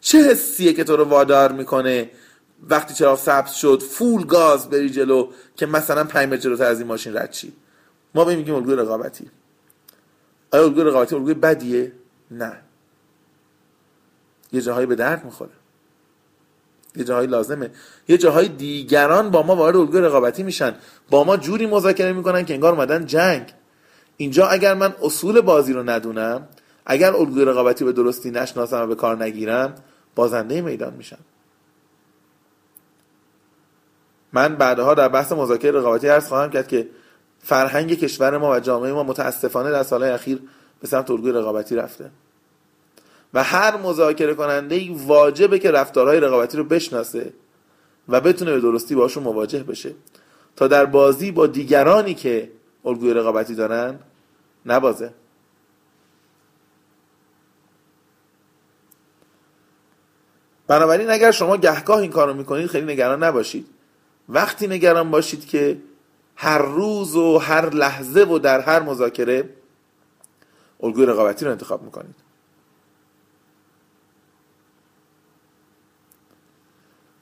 چه 0.00 0.18
حسیه 0.18 0.72
که 0.72 0.84
تو 0.84 0.96
رو 0.96 1.04
وادار 1.04 1.52
می‌کنه 1.52 2.10
وقتی 2.68 2.94
چراغ 2.94 3.18
سبز 3.18 3.52
شد 3.52 3.82
فول 3.90 4.26
گاز 4.26 4.70
بری 4.70 4.90
جلو 4.90 5.28
که 5.56 5.66
مثلا 5.66 6.04
5 6.04 6.28
متر 6.28 6.36
جلوتر 6.36 6.64
از 6.64 6.78
این 6.78 6.88
ماشین 6.88 7.16
رد 7.16 7.30
چی 7.30 7.52
ما 8.14 8.24
به 8.24 8.36
میگیم 8.36 8.54
الگوی 8.54 8.76
رقابتی. 8.76 9.30
آیا 10.52 10.64
الگوی 10.64 10.84
رقابتی 10.84 11.14
الگوی 11.14 11.34
بدیه؟ 11.34 11.92
نه. 12.30 12.60
یه 14.52 14.60
جاهایی 14.60 14.86
به 14.86 14.94
درد 14.94 15.24
می‌خوره. 15.24 15.50
یه 16.96 17.04
جاهایی 17.04 17.28
لازمه. 17.28 17.70
یه 18.08 18.18
جاهای 18.18 18.48
دیگران 18.48 19.30
با 19.30 19.42
ما 19.42 19.56
وارد 19.56 19.76
الگوی 19.76 20.00
رقابتی 20.00 20.42
میشن. 20.42 20.74
با 21.10 21.24
ما 21.24 21.36
جوری 21.36 21.66
مذاکره 21.66 22.12
می‌کنن 22.12 22.44
که 22.44 22.54
انگار 22.54 22.72
اومدن 22.72 23.06
جنگ. 23.06 23.52
اینجا 24.16 24.46
اگر 24.46 24.74
من 24.74 24.94
اصول 25.02 25.40
بازی 25.40 25.72
رو 25.72 25.90
ندونم 25.90 26.48
اگر 26.86 27.16
الگوی 27.16 27.44
رقابتی 27.44 27.84
به 27.84 27.92
درستی 27.92 28.30
نشناسم 28.30 28.82
و 28.82 28.86
به 28.86 28.94
کار 28.94 29.24
نگیرم 29.24 29.74
بازنده 30.14 30.60
میدان 30.60 30.94
میشم. 30.94 31.18
من 34.32 34.56
بعدها 34.56 34.94
در 34.94 35.08
بحث 35.08 35.32
مذاکره 35.32 35.70
رقابتی 35.70 36.08
عرض 36.08 36.28
خواهم 36.28 36.50
کرد 36.50 36.68
که 36.68 36.88
فرهنگ 37.42 37.94
کشور 37.94 38.38
ما 38.38 38.50
و 38.50 38.60
جامعه 38.60 38.92
ما 38.92 39.02
متاسفانه 39.02 39.70
در 39.70 39.82
سالهای 39.82 40.10
اخیر 40.10 40.40
به 40.84 40.88
سمت 40.88 41.10
الگوی 41.10 41.32
رقابتی 41.32 41.76
رفته. 41.76 42.10
و 43.34 43.42
هر 43.42 43.76
مذاکره 43.76 44.34
کننده 44.34 44.74
ای 44.74 44.88
واجبه 45.06 45.58
که 45.58 45.70
رفتارهای 45.70 46.20
رقابتی 46.20 46.56
رو 46.56 46.64
بشناسه 46.64 47.32
و 48.08 48.20
بتونه 48.20 48.52
به 48.52 48.60
درستی 48.60 48.94
باشون 48.94 49.22
مواجه 49.22 49.62
بشه. 49.62 49.94
تا 50.56 50.68
در 50.68 50.84
بازی 50.84 51.30
با 51.30 51.46
دیگرانی 51.46 52.14
که 52.14 52.50
الگوی 52.84 53.14
رقابتی 53.14 53.54
دارن 53.54 53.98
نبازه. 54.66 55.14
بنابراین 60.66 61.10
اگر 61.10 61.30
شما 61.30 61.56
گهگاه 61.56 61.98
این 61.98 62.10
کارو 62.10 62.34
می‌کنید 62.34 62.66
خیلی 62.66 62.92
نگران 62.92 63.22
نباشید. 63.22 63.66
وقتی 64.28 64.66
نگران 64.66 65.10
باشید 65.10 65.46
که 65.46 65.80
هر 66.36 66.58
روز 66.58 67.16
و 67.16 67.38
هر 67.38 67.70
لحظه 67.70 68.24
و 68.24 68.38
در 68.38 68.60
هر 68.60 68.80
مذاکره 68.80 69.63
الگوی 70.80 71.06
رقابتی 71.06 71.44
رو 71.44 71.50
انتخاب 71.50 71.82
می‌کنید. 71.82 72.14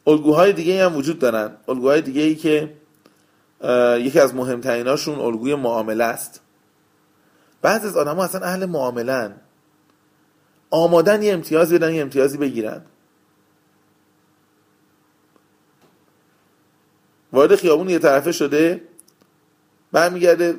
الگوهای 0.07 0.53
دیگه 0.53 0.85
هم 0.85 0.97
وجود 0.97 1.19
دارن. 1.19 1.57
الگوهای 1.69 2.03
دیگه 2.03 2.23
ای 2.23 2.35
که 2.35 2.77
یکی 3.99 4.21
از 4.21 4.35
مهمتریناشون 4.35 5.19
الگوی 5.19 5.55
معامله 5.55 6.05
است. 6.05 6.41
بعضی 7.63 7.87
از 7.87 7.97
آدم 7.97 8.17
ها 8.17 8.25
اصلا 8.25 8.41
اهل 8.41 8.67
معاملن. 8.67 9.35
آمادن 10.71 11.23
یه 11.23 11.33
امتیازی 11.33 11.79
بدن 11.79 11.95
یه 11.95 12.03
امتیازی 12.03 12.39
بگیرن. 12.39 12.83
وارد 17.33 17.57
خیابون 17.57 17.91
یه 17.91 17.99
طرفه 17.99 18.33
شده 18.33 18.89
برمیگرده 19.93 20.59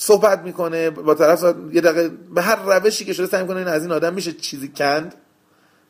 صحبت 0.00 0.40
می‌کنه 0.42 0.90
با 0.90 1.14
طرف 1.14 1.42
یه 1.72 1.80
دقیقه 1.80 2.08
به 2.08 2.42
هر 2.42 2.56
روشی 2.56 3.04
که 3.04 3.12
شده 3.12 3.26
سعی 3.26 3.42
می‌کنه 3.42 3.56
این 3.56 3.68
از 3.68 3.82
این 3.82 3.92
آدم 3.92 4.14
میشه 4.14 4.32
چیزی 4.32 4.68
کند 4.68 5.14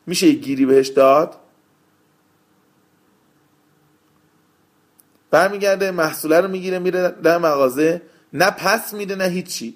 میشه 0.07 0.27
یه 0.27 0.33
گیری 0.33 0.65
بهش 0.65 0.87
داد. 0.87 1.35
برمیگرده 5.29 5.91
محصوله 5.91 6.41
رو 6.41 6.47
می‌گیره 6.47 6.79
میره 6.79 7.09
در 7.23 7.37
مغازه 7.37 8.01
نه 8.33 8.51
پس 8.51 8.93
میده 8.93 9.15
نه 9.15 9.25
هیچی. 9.25 9.75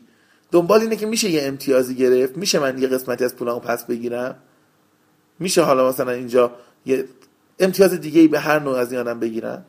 دنبال 0.51 0.82
اینه 0.82 0.96
که 0.96 1.06
میشه 1.06 1.30
یه 1.30 1.44
امتیازی 1.44 1.96
گرفت 1.96 2.38
میشه 2.38 2.60
من 2.60 2.77
یه 2.77 2.88
قسمتی 2.88 3.24
از 3.25 3.36
پولمو 3.36 3.60
پس 3.60 3.86
بگیرم. 3.86 4.36
میشه 5.39 5.62
حالا 5.62 5.89
مثلا 5.89 6.12
اینجا 6.12 6.51
یه 6.86 7.06
امتیاز 7.60 7.94
دیگه 7.94 8.22
ای 8.22 8.27
به 8.27 8.39
هر 8.39 8.60
نوع 8.60 8.77
از 8.77 8.94
اینم 8.94 9.20
بگیرم. 9.20 9.65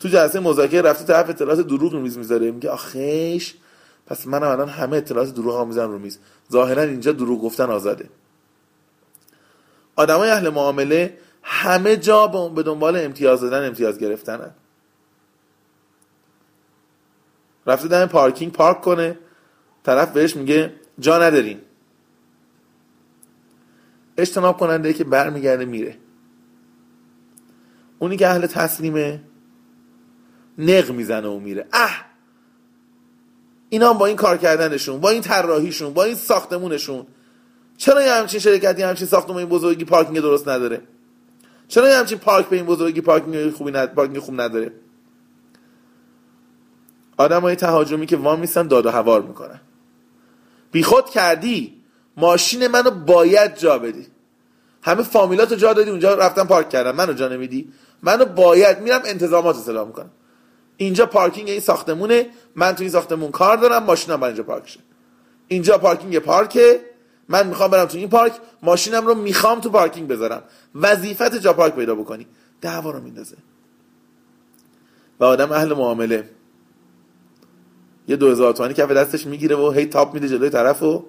تو 0.00 0.08
جلسه 0.08 0.40
مذاکره 0.40 0.82
رفته 0.82 1.04
طرف 1.04 1.30
اطلاعات 1.30 1.60
دروغ 1.60 1.92
رو 1.92 2.00
میز 2.00 2.18
می‌ذاره. 2.18 2.50
میگه 2.50 2.70
آخیش 2.70 3.54
پس 4.06 4.26
من 4.26 4.42
الان 4.42 4.68
همه 4.68 4.96
اطلاعات 4.96 5.34
دروغ 5.34 5.54
ها 5.54 5.64
می‌زنم 5.64 5.90
رو 5.90 5.98
میز. 5.98 6.18
ظاهرا 6.52 6.82
اینجا 6.82 7.12
دروغ 7.12 7.42
گفتن 7.42 7.70
آزاده. 7.70 8.10
آدمای 9.96 10.30
اهل 10.30 10.48
معامله 10.48 11.18
همه 11.42 11.96
جا 11.96 12.26
به 12.26 12.62
دنبال 12.62 12.96
امتیاز 12.96 13.40
دادن 13.40 13.66
امتیاز 13.66 13.98
گرفتنن. 13.98 14.50
رفته 17.66 17.88
دم 17.88 18.06
پارکینگ 18.06 18.52
پارک 18.52 18.80
کنه. 18.80 19.18
طرف 19.84 20.12
بهش 20.12 20.36
میگه 20.36 20.74
جا 20.98 21.18
نداریم 21.18 21.60
اجتناب 24.18 24.58
کننده 24.58 24.92
که 24.92 25.04
برمیگرده 25.04 25.64
میره. 25.64 25.96
اونی 27.98 28.16
که 28.16 28.28
اهل 28.28 28.46
تسلیمه 28.46 29.20
نق 30.58 30.90
می‌زنه 30.90 31.28
و 31.28 31.38
میره. 31.38 31.66
اه! 31.72 32.04
اینا 33.68 33.92
با 33.92 34.06
این 34.06 34.16
کار 34.16 34.36
کردنشون 34.36 35.00
با 35.00 35.10
این 35.10 35.22
طراحیشون 35.22 35.92
با 35.92 36.04
این 36.04 36.14
ساختمونشون 36.14 37.06
چرا 37.76 38.02
یه 38.02 38.12
همچین 38.12 38.40
شرکتی 38.40 38.82
همچین 38.82 39.06
ساختمون 39.06 39.38
این 39.38 39.48
بزرگی 39.48 39.84
پارکینگ 39.84 40.20
درست 40.20 40.48
نداره؟ 40.48 40.82
چرا 41.68 41.88
یه 41.88 41.96
همچین 41.96 42.18
پارک 42.18 42.46
به 42.46 42.56
این 42.56 42.66
بزرگی 42.66 43.00
پارکینگ 43.00 43.50
خوبی 43.50 43.70
ند... 43.70 43.94
پارکینگ 43.94 44.18
خوب 44.18 44.40
نداره؟ 44.40 44.72
آدم 47.16 47.40
های 47.40 47.56
تهاجمی 47.56 48.06
که 48.06 48.16
وام 48.16 48.40
میستن 48.40 48.66
داد 48.66 48.86
و 48.86 48.90
هوار 48.90 49.22
می‌کنن. 49.22 49.60
خود 50.84 51.10
کردی 51.10 51.82
ماشین 52.16 52.66
منو 52.66 52.90
باید 52.90 53.56
جا 53.56 53.78
بدی. 53.78 54.06
همه 54.82 55.02
فامیلاتو 55.02 55.54
جا 55.54 55.72
دادی 55.72 55.90
اونجا 55.90 56.14
رفتن 56.14 56.44
پارک 56.44 56.68
کردن. 56.68 56.90
منو 56.90 57.12
جا 57.12 57.28
نمیدی؟ 57.28 57.72
منو 58.02 58.24
باید 58.24 58.80
میرم 58.80 59.02
انتظامات 59.04 59.56
اصلاح 59.56 59.86
می‌کنم. 59.86 60.10
اینجا 60.78 61.06
پارکینگ 61.06 61.48
این 61.48 61.60
ساختمونه. 61.60 62.26
من 62.54 62.72
تو 62.72 62.82
این 62.82 62.90
ساختمون 62.90 63.30
کار 63.30 63.56
دارم 63.56 63.84
ماشینم 63.84 64.16
باید 64.16 64.30
اینجا 64.30 64.42
پارک 64.42 64.68
شه. 64.68 64.80
اینجا 65.48 65.78
پارکینگ 65.78 66.18
پارکه. 66.18 66.80
من 67.28 67.46
می‌خوام 67.46 67.70
برم 67.70 67.84
تو 67.84 67.98
این 67.98 68.08
پارک 68.08 68.32
ماشینم 68.62 69.06
رو 69.06 69.14
می‌خوام 69.14 69.60
تو 69.60 69.70
پارکینگ 69.70 70.08
بذارم. 70.08 70.42
وظیفت 70.74 71.38
جا 71.38 71.52
پارک 71.52 71.74
پیدا 71.74 71.94
بکنی. 71.94 72.26
دعوا 72.60 72.90
رو 72.90 73.00
میندازه. 73.00 73.36
و 75.20 75.24
آدم 75.24 75.52
اهل 75.52 75.74
معامله. 75.74 76.30
یه 78.08 78.16
دو 78.16 78.30
هزار 78.30 78.52
تومانی 78.52 78.74
کف 78.74 78.90
دستش 78.90 79.26
می‌گیره 79.26 79.56
و 79.56 79.70
هی 79.70 79.86
تاب 79.86 80.14
میده 80.14 80.28
جلوی 80.28 80.50
طرف 80.50 80.82
و 80.82 81.04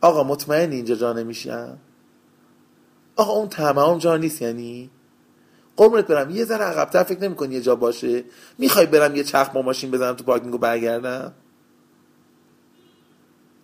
آقا 0.00 0.22
مطمئن 0.22 0.72
اینجا 0.72 0.94
جا 0.94 1.12
نمیشم 1.12 1.78
آقا 3.16 3.32
اون 3.32 3.48
تمام 3.48 3.98
جا 3.98 4.16
نیست 4.16 4.42
یعنی؟ 4.42 4.90
قربونت 5.76 6.06
برم 6.06 6.30
یه 6.30 6.44
ذره 6.44 6.64
عقبتر 6.64 7.02
فکر 7.02 7.20
نمی‌کنی 7.20 7.54
یه 7.54 7.60
جا 7.60 7.76
باشه؟ 7.76 8.24
می‌خوای 8.58 8.86
برم 8.86 9.16
یه 9.16 9.24
چرخ 9.24 9.50
با 9.50 9.62
ماشین 9.62 9.90
بزنم 9.90 10.14
تو 10.14 10.24
پارکینگ 10.24 10.54
و 10.54 10.58
برگردم؟ 10.58 11.32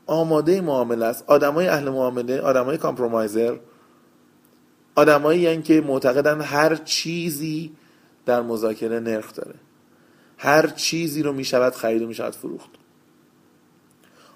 آماده 0.06 0.60
معامله 0.60 1.06
است. 1.06 1.24
آدمای 1.26 1.68
اهل 1.68 1.88
معامله 1.88 2.40
آدمای 2.40 2.76
کامپرومایزر 2.76 3.56
آدمایی 4.94 5.40
یعنی 5.40 5.62
که 5.62 5.80
معتقدن 5.80 6.40
هر 6.40 6.76
چیزی 6.76 7.72
در 8.26 8.42
مذاکره 8.42 9.00
نرخ 9.00 9.34
داره. 9.34 9.54
هر 10.38 10.66
چیزی 10.66 11.22
رو 11.22 11.32
می‌شود 11.32 11.74
خرید 11.74 12.02
و 12.02 12.06
می‌شود 12.06 12.32
فروخت. 12.32 12.70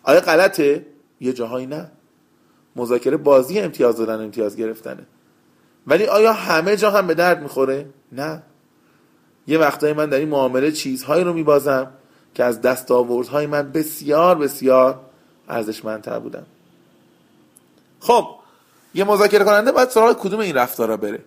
آیا 0.02 0.20
غلطه؟ 0.20 0.86
یه 1.20 1.32
جاهایی 1.32 1.66
نه. 1.66 1.90
مذاکره 2.76 3.16
بازی 3.16 3.60
امتیاز 3.60 3.96
دادن 3.96 4.24
امتیاز 4.24 4.56
گرفتنه. 4.56 5.06
ولی 5.86 6.06
آیا 6.06 6.32
همه 6.32 6.76
جا 6.76 6.90
هم 6.90 7.06
به 7.06 7.14
درد 7.14 7.42
می‌خوره؟ 7.42 7.86
نه. 8.12 8.42
یه 9.46 9.58
وقتایی 9.58 9.92
من 9.92 10.08
در 10.08 10.18
این 10.18 10.28
معامله 10.28 10.72
چیزهایی 10.72 11.24
رو 11.24 11.32
میبازم 11.32 11.90
که 12.34 12.44
از 12.44 12.60
دستاوردهای 12.60 13.46
من 13.46 13.72
بسیار 13.72 14.38
بسیار 14.38 15.00
ارزشمندتر 15.48 16.18
بودن. 16.18 16.46
خب 18.00 18.28
یه 18.94 19.04
مذاکره 19.04 19.44
کننده 19.44 19.72
باید 19.72 19.88
سراغ 19.88 20.18
کدوم 20.18 20.40
این 20.40 20.54
رفتارا 20.54 20.96
بره؟ 20.96 21.24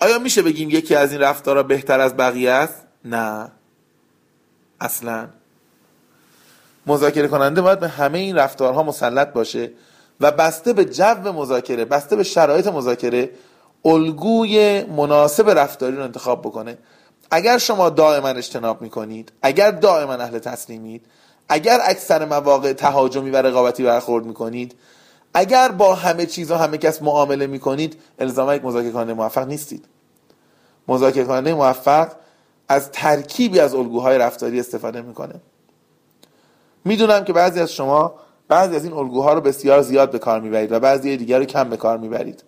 آیا 0.00 0.18
میشه 0.18 0.42
بگیم 0.42 0.70
یکی 0.70 0.94
از 0.94 1.12
این 1.12 1.20
رفتارا 1.20 1.62
بهتر 1.62 2.00
از 2.00 2.16
بقیه 2.16 2.50
است؟ 2.50 2.86
نه. 3.04 3.50
اصلا. 4.80 5.28
مذاکره 6.86 7.28
کننده 7.28 7.60
باید 7.62 7.80
به 7.80 7.88
همه 7.88 8.18
این 8.18 8.36
رفتارها 8.36 8.82
مسلط 8.82 9.32
باشه 9.32 9.70
و 10.20 10.30
بسته 10.30 10.72
به 10.72 10.84
جو 10.84 11.32
مذاکره 11.32 11.84
بسته 11.84 12.16
به 12.16 12.22
شرایط 12.22 12.66
مذاکره 12.66 13.30
الگوی 13.84 14.84
مناسب 14.84 15.50
رفتاری 15.50 15.96
رو 15.96 16.02
انتخاب 16.02 16.40
بکنه. 16.40 16.78
اگر 17.30 17.58
شما 17.58 17.90
دائما 17.90 18.28
اجتناب 18.28 18.82
می‌کنید 18.82 19.32
اگر 19.42 19.70
دائما 19.70 20.12
اهل 20.12 20.38
تسلیمید 20.38 21.06
اگر 21.48 21.80
اکثر 21.84 22.24
مواقع 22.24 22.72
تهاجمی 22.72 23.30
و 23.30 23.36
رقابتی 23.36 23.82
برخورد 23.82 24.24
می‌کنید 24.24 24.74
اگر 25.34 25.68
با 25.68 25.94
همه 25.94 26.26
چیز 26.26 26.50
و 26.50 26.54
همه 26.54 26.78
کس 26.78 27.02
معامله 27.02 27.46
می‌کنید 27.46 27.96
الزاما 28.18 28.54
یک 28.54 28.64
مذاکره 28.64 28.90
کننده 28.90 29.14
موفق 29.14 29.46
نیستید. 29.48 29.84
مذاکره 30.88 31.24
کننده 31.24 31.54
موفق 31.54 32.12
از 32.68 32.90
ترکیبی 32.90 33.60
از 33.60 33.74
الگوهای 33.74 34.18
رفتاری 34.18 34.60
استفاده 34.60 35.02
می‌کنه. 35.02 35.34
می‌دونم 36.84 37.24
که 37.24 37.32
بعضی 37.32 37.60
از 37.60 37.72
شما 37.72 38.14
بعضی 38.48 38.76
از 38.76 38.84
این 38.84 38.92
الگوها 38.92 39.32
رو 39.32 39.40
بسیار 39.40 39.82
زیاد 39.82 40.10
به 40.10 40.18
کار 40.18 40.40
می‌برید 40.40 40.72
و 40.72 40.80
بعضی 40.80 41.16
دیگر 41.16 41.38
رو 41.38 41.44
کم 41.44 41.70
به 41.70 41.76
کار 41.76 41.98
می‌برید. 41.98 42.44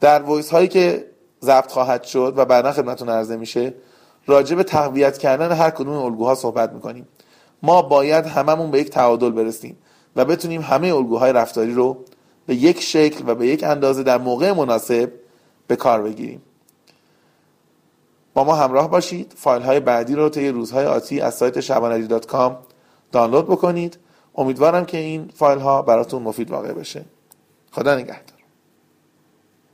در 0.00 0.22
وایس 0.22 0.50
هایی 0.50 0.68
که 0.68 1.06
ضبط 1.42 1.72
خواهد 1.72 2.02
شد 2.04 2.34
و 2.36 2.44
بعدا 2.44 2.72
خدمتتون 2.72 3.08
عرضه 3.08 3.36
میشه 3.36 3.74
راجع 4.26 4.56
به 4.56 4.62
تقویت 4.62 5.18
کردن 5.18 5.52
هر 5.52 5.70
کدوم 5.70 5.94
الگوها 5.94 6.34
صحبت 6.34 6.72
می‌کنیم. 6.72 7.08
ما 7.62 7.82
باید 7.82 8.26
هممون 8.26 8.70
به 8.70 8.80
یک 8.80 8.90
تعادل 8.90 9.30
برسیم 9.30 9.76
و 10.16 10.24
بتونیم 10.24 10.60
همه 10.60 10.94
الگوهای 10.94 11.32
رفتاری 11.32 11.74
رو 11.74 12.04
به 12.46 12.54
یک 12.54 12.80
شکل 12.80 13.24
و 13.26 13.34
به 13.34 13.46
یک 13.46 13.64
اندازه 13.64 14.02
در 14.02 14.18
موقع 14.18 14.52
مناسب 14.52 15.12
به 15.66 15.76
کار 15.76 16.02
بگیریم. 16.02 16.42
با 18.34 18.44
ما 18.44 18.54
همراه 18.54 18.90
باشید. 18.90 19.32
فایل 19.36 19.62
های 19.62 19.80
بعدی 19.80 20.14
رو 20.14 20.28
طی 20.28 20.48
روزهای 20.48 20.86
آتی 20.86 21.20
از 21.20 21.34
سایت 21.34 21.60
شبانری 21.60 22.08
دانلود 23.12 23.46
بکنید. 23.46 23.98
امیدوارم 24.34 24.84
که 24.84 24.98
این 24.98 25.30
فایل 25.34 25.58
ها 25.58 25.82
براتون 25.82 26.22
مفید 26.22 26.50
واقع 26.50 26.72
بشه. 26.72 27.04
خدا 27.72 27.94
نگهدار. 27.94 28.39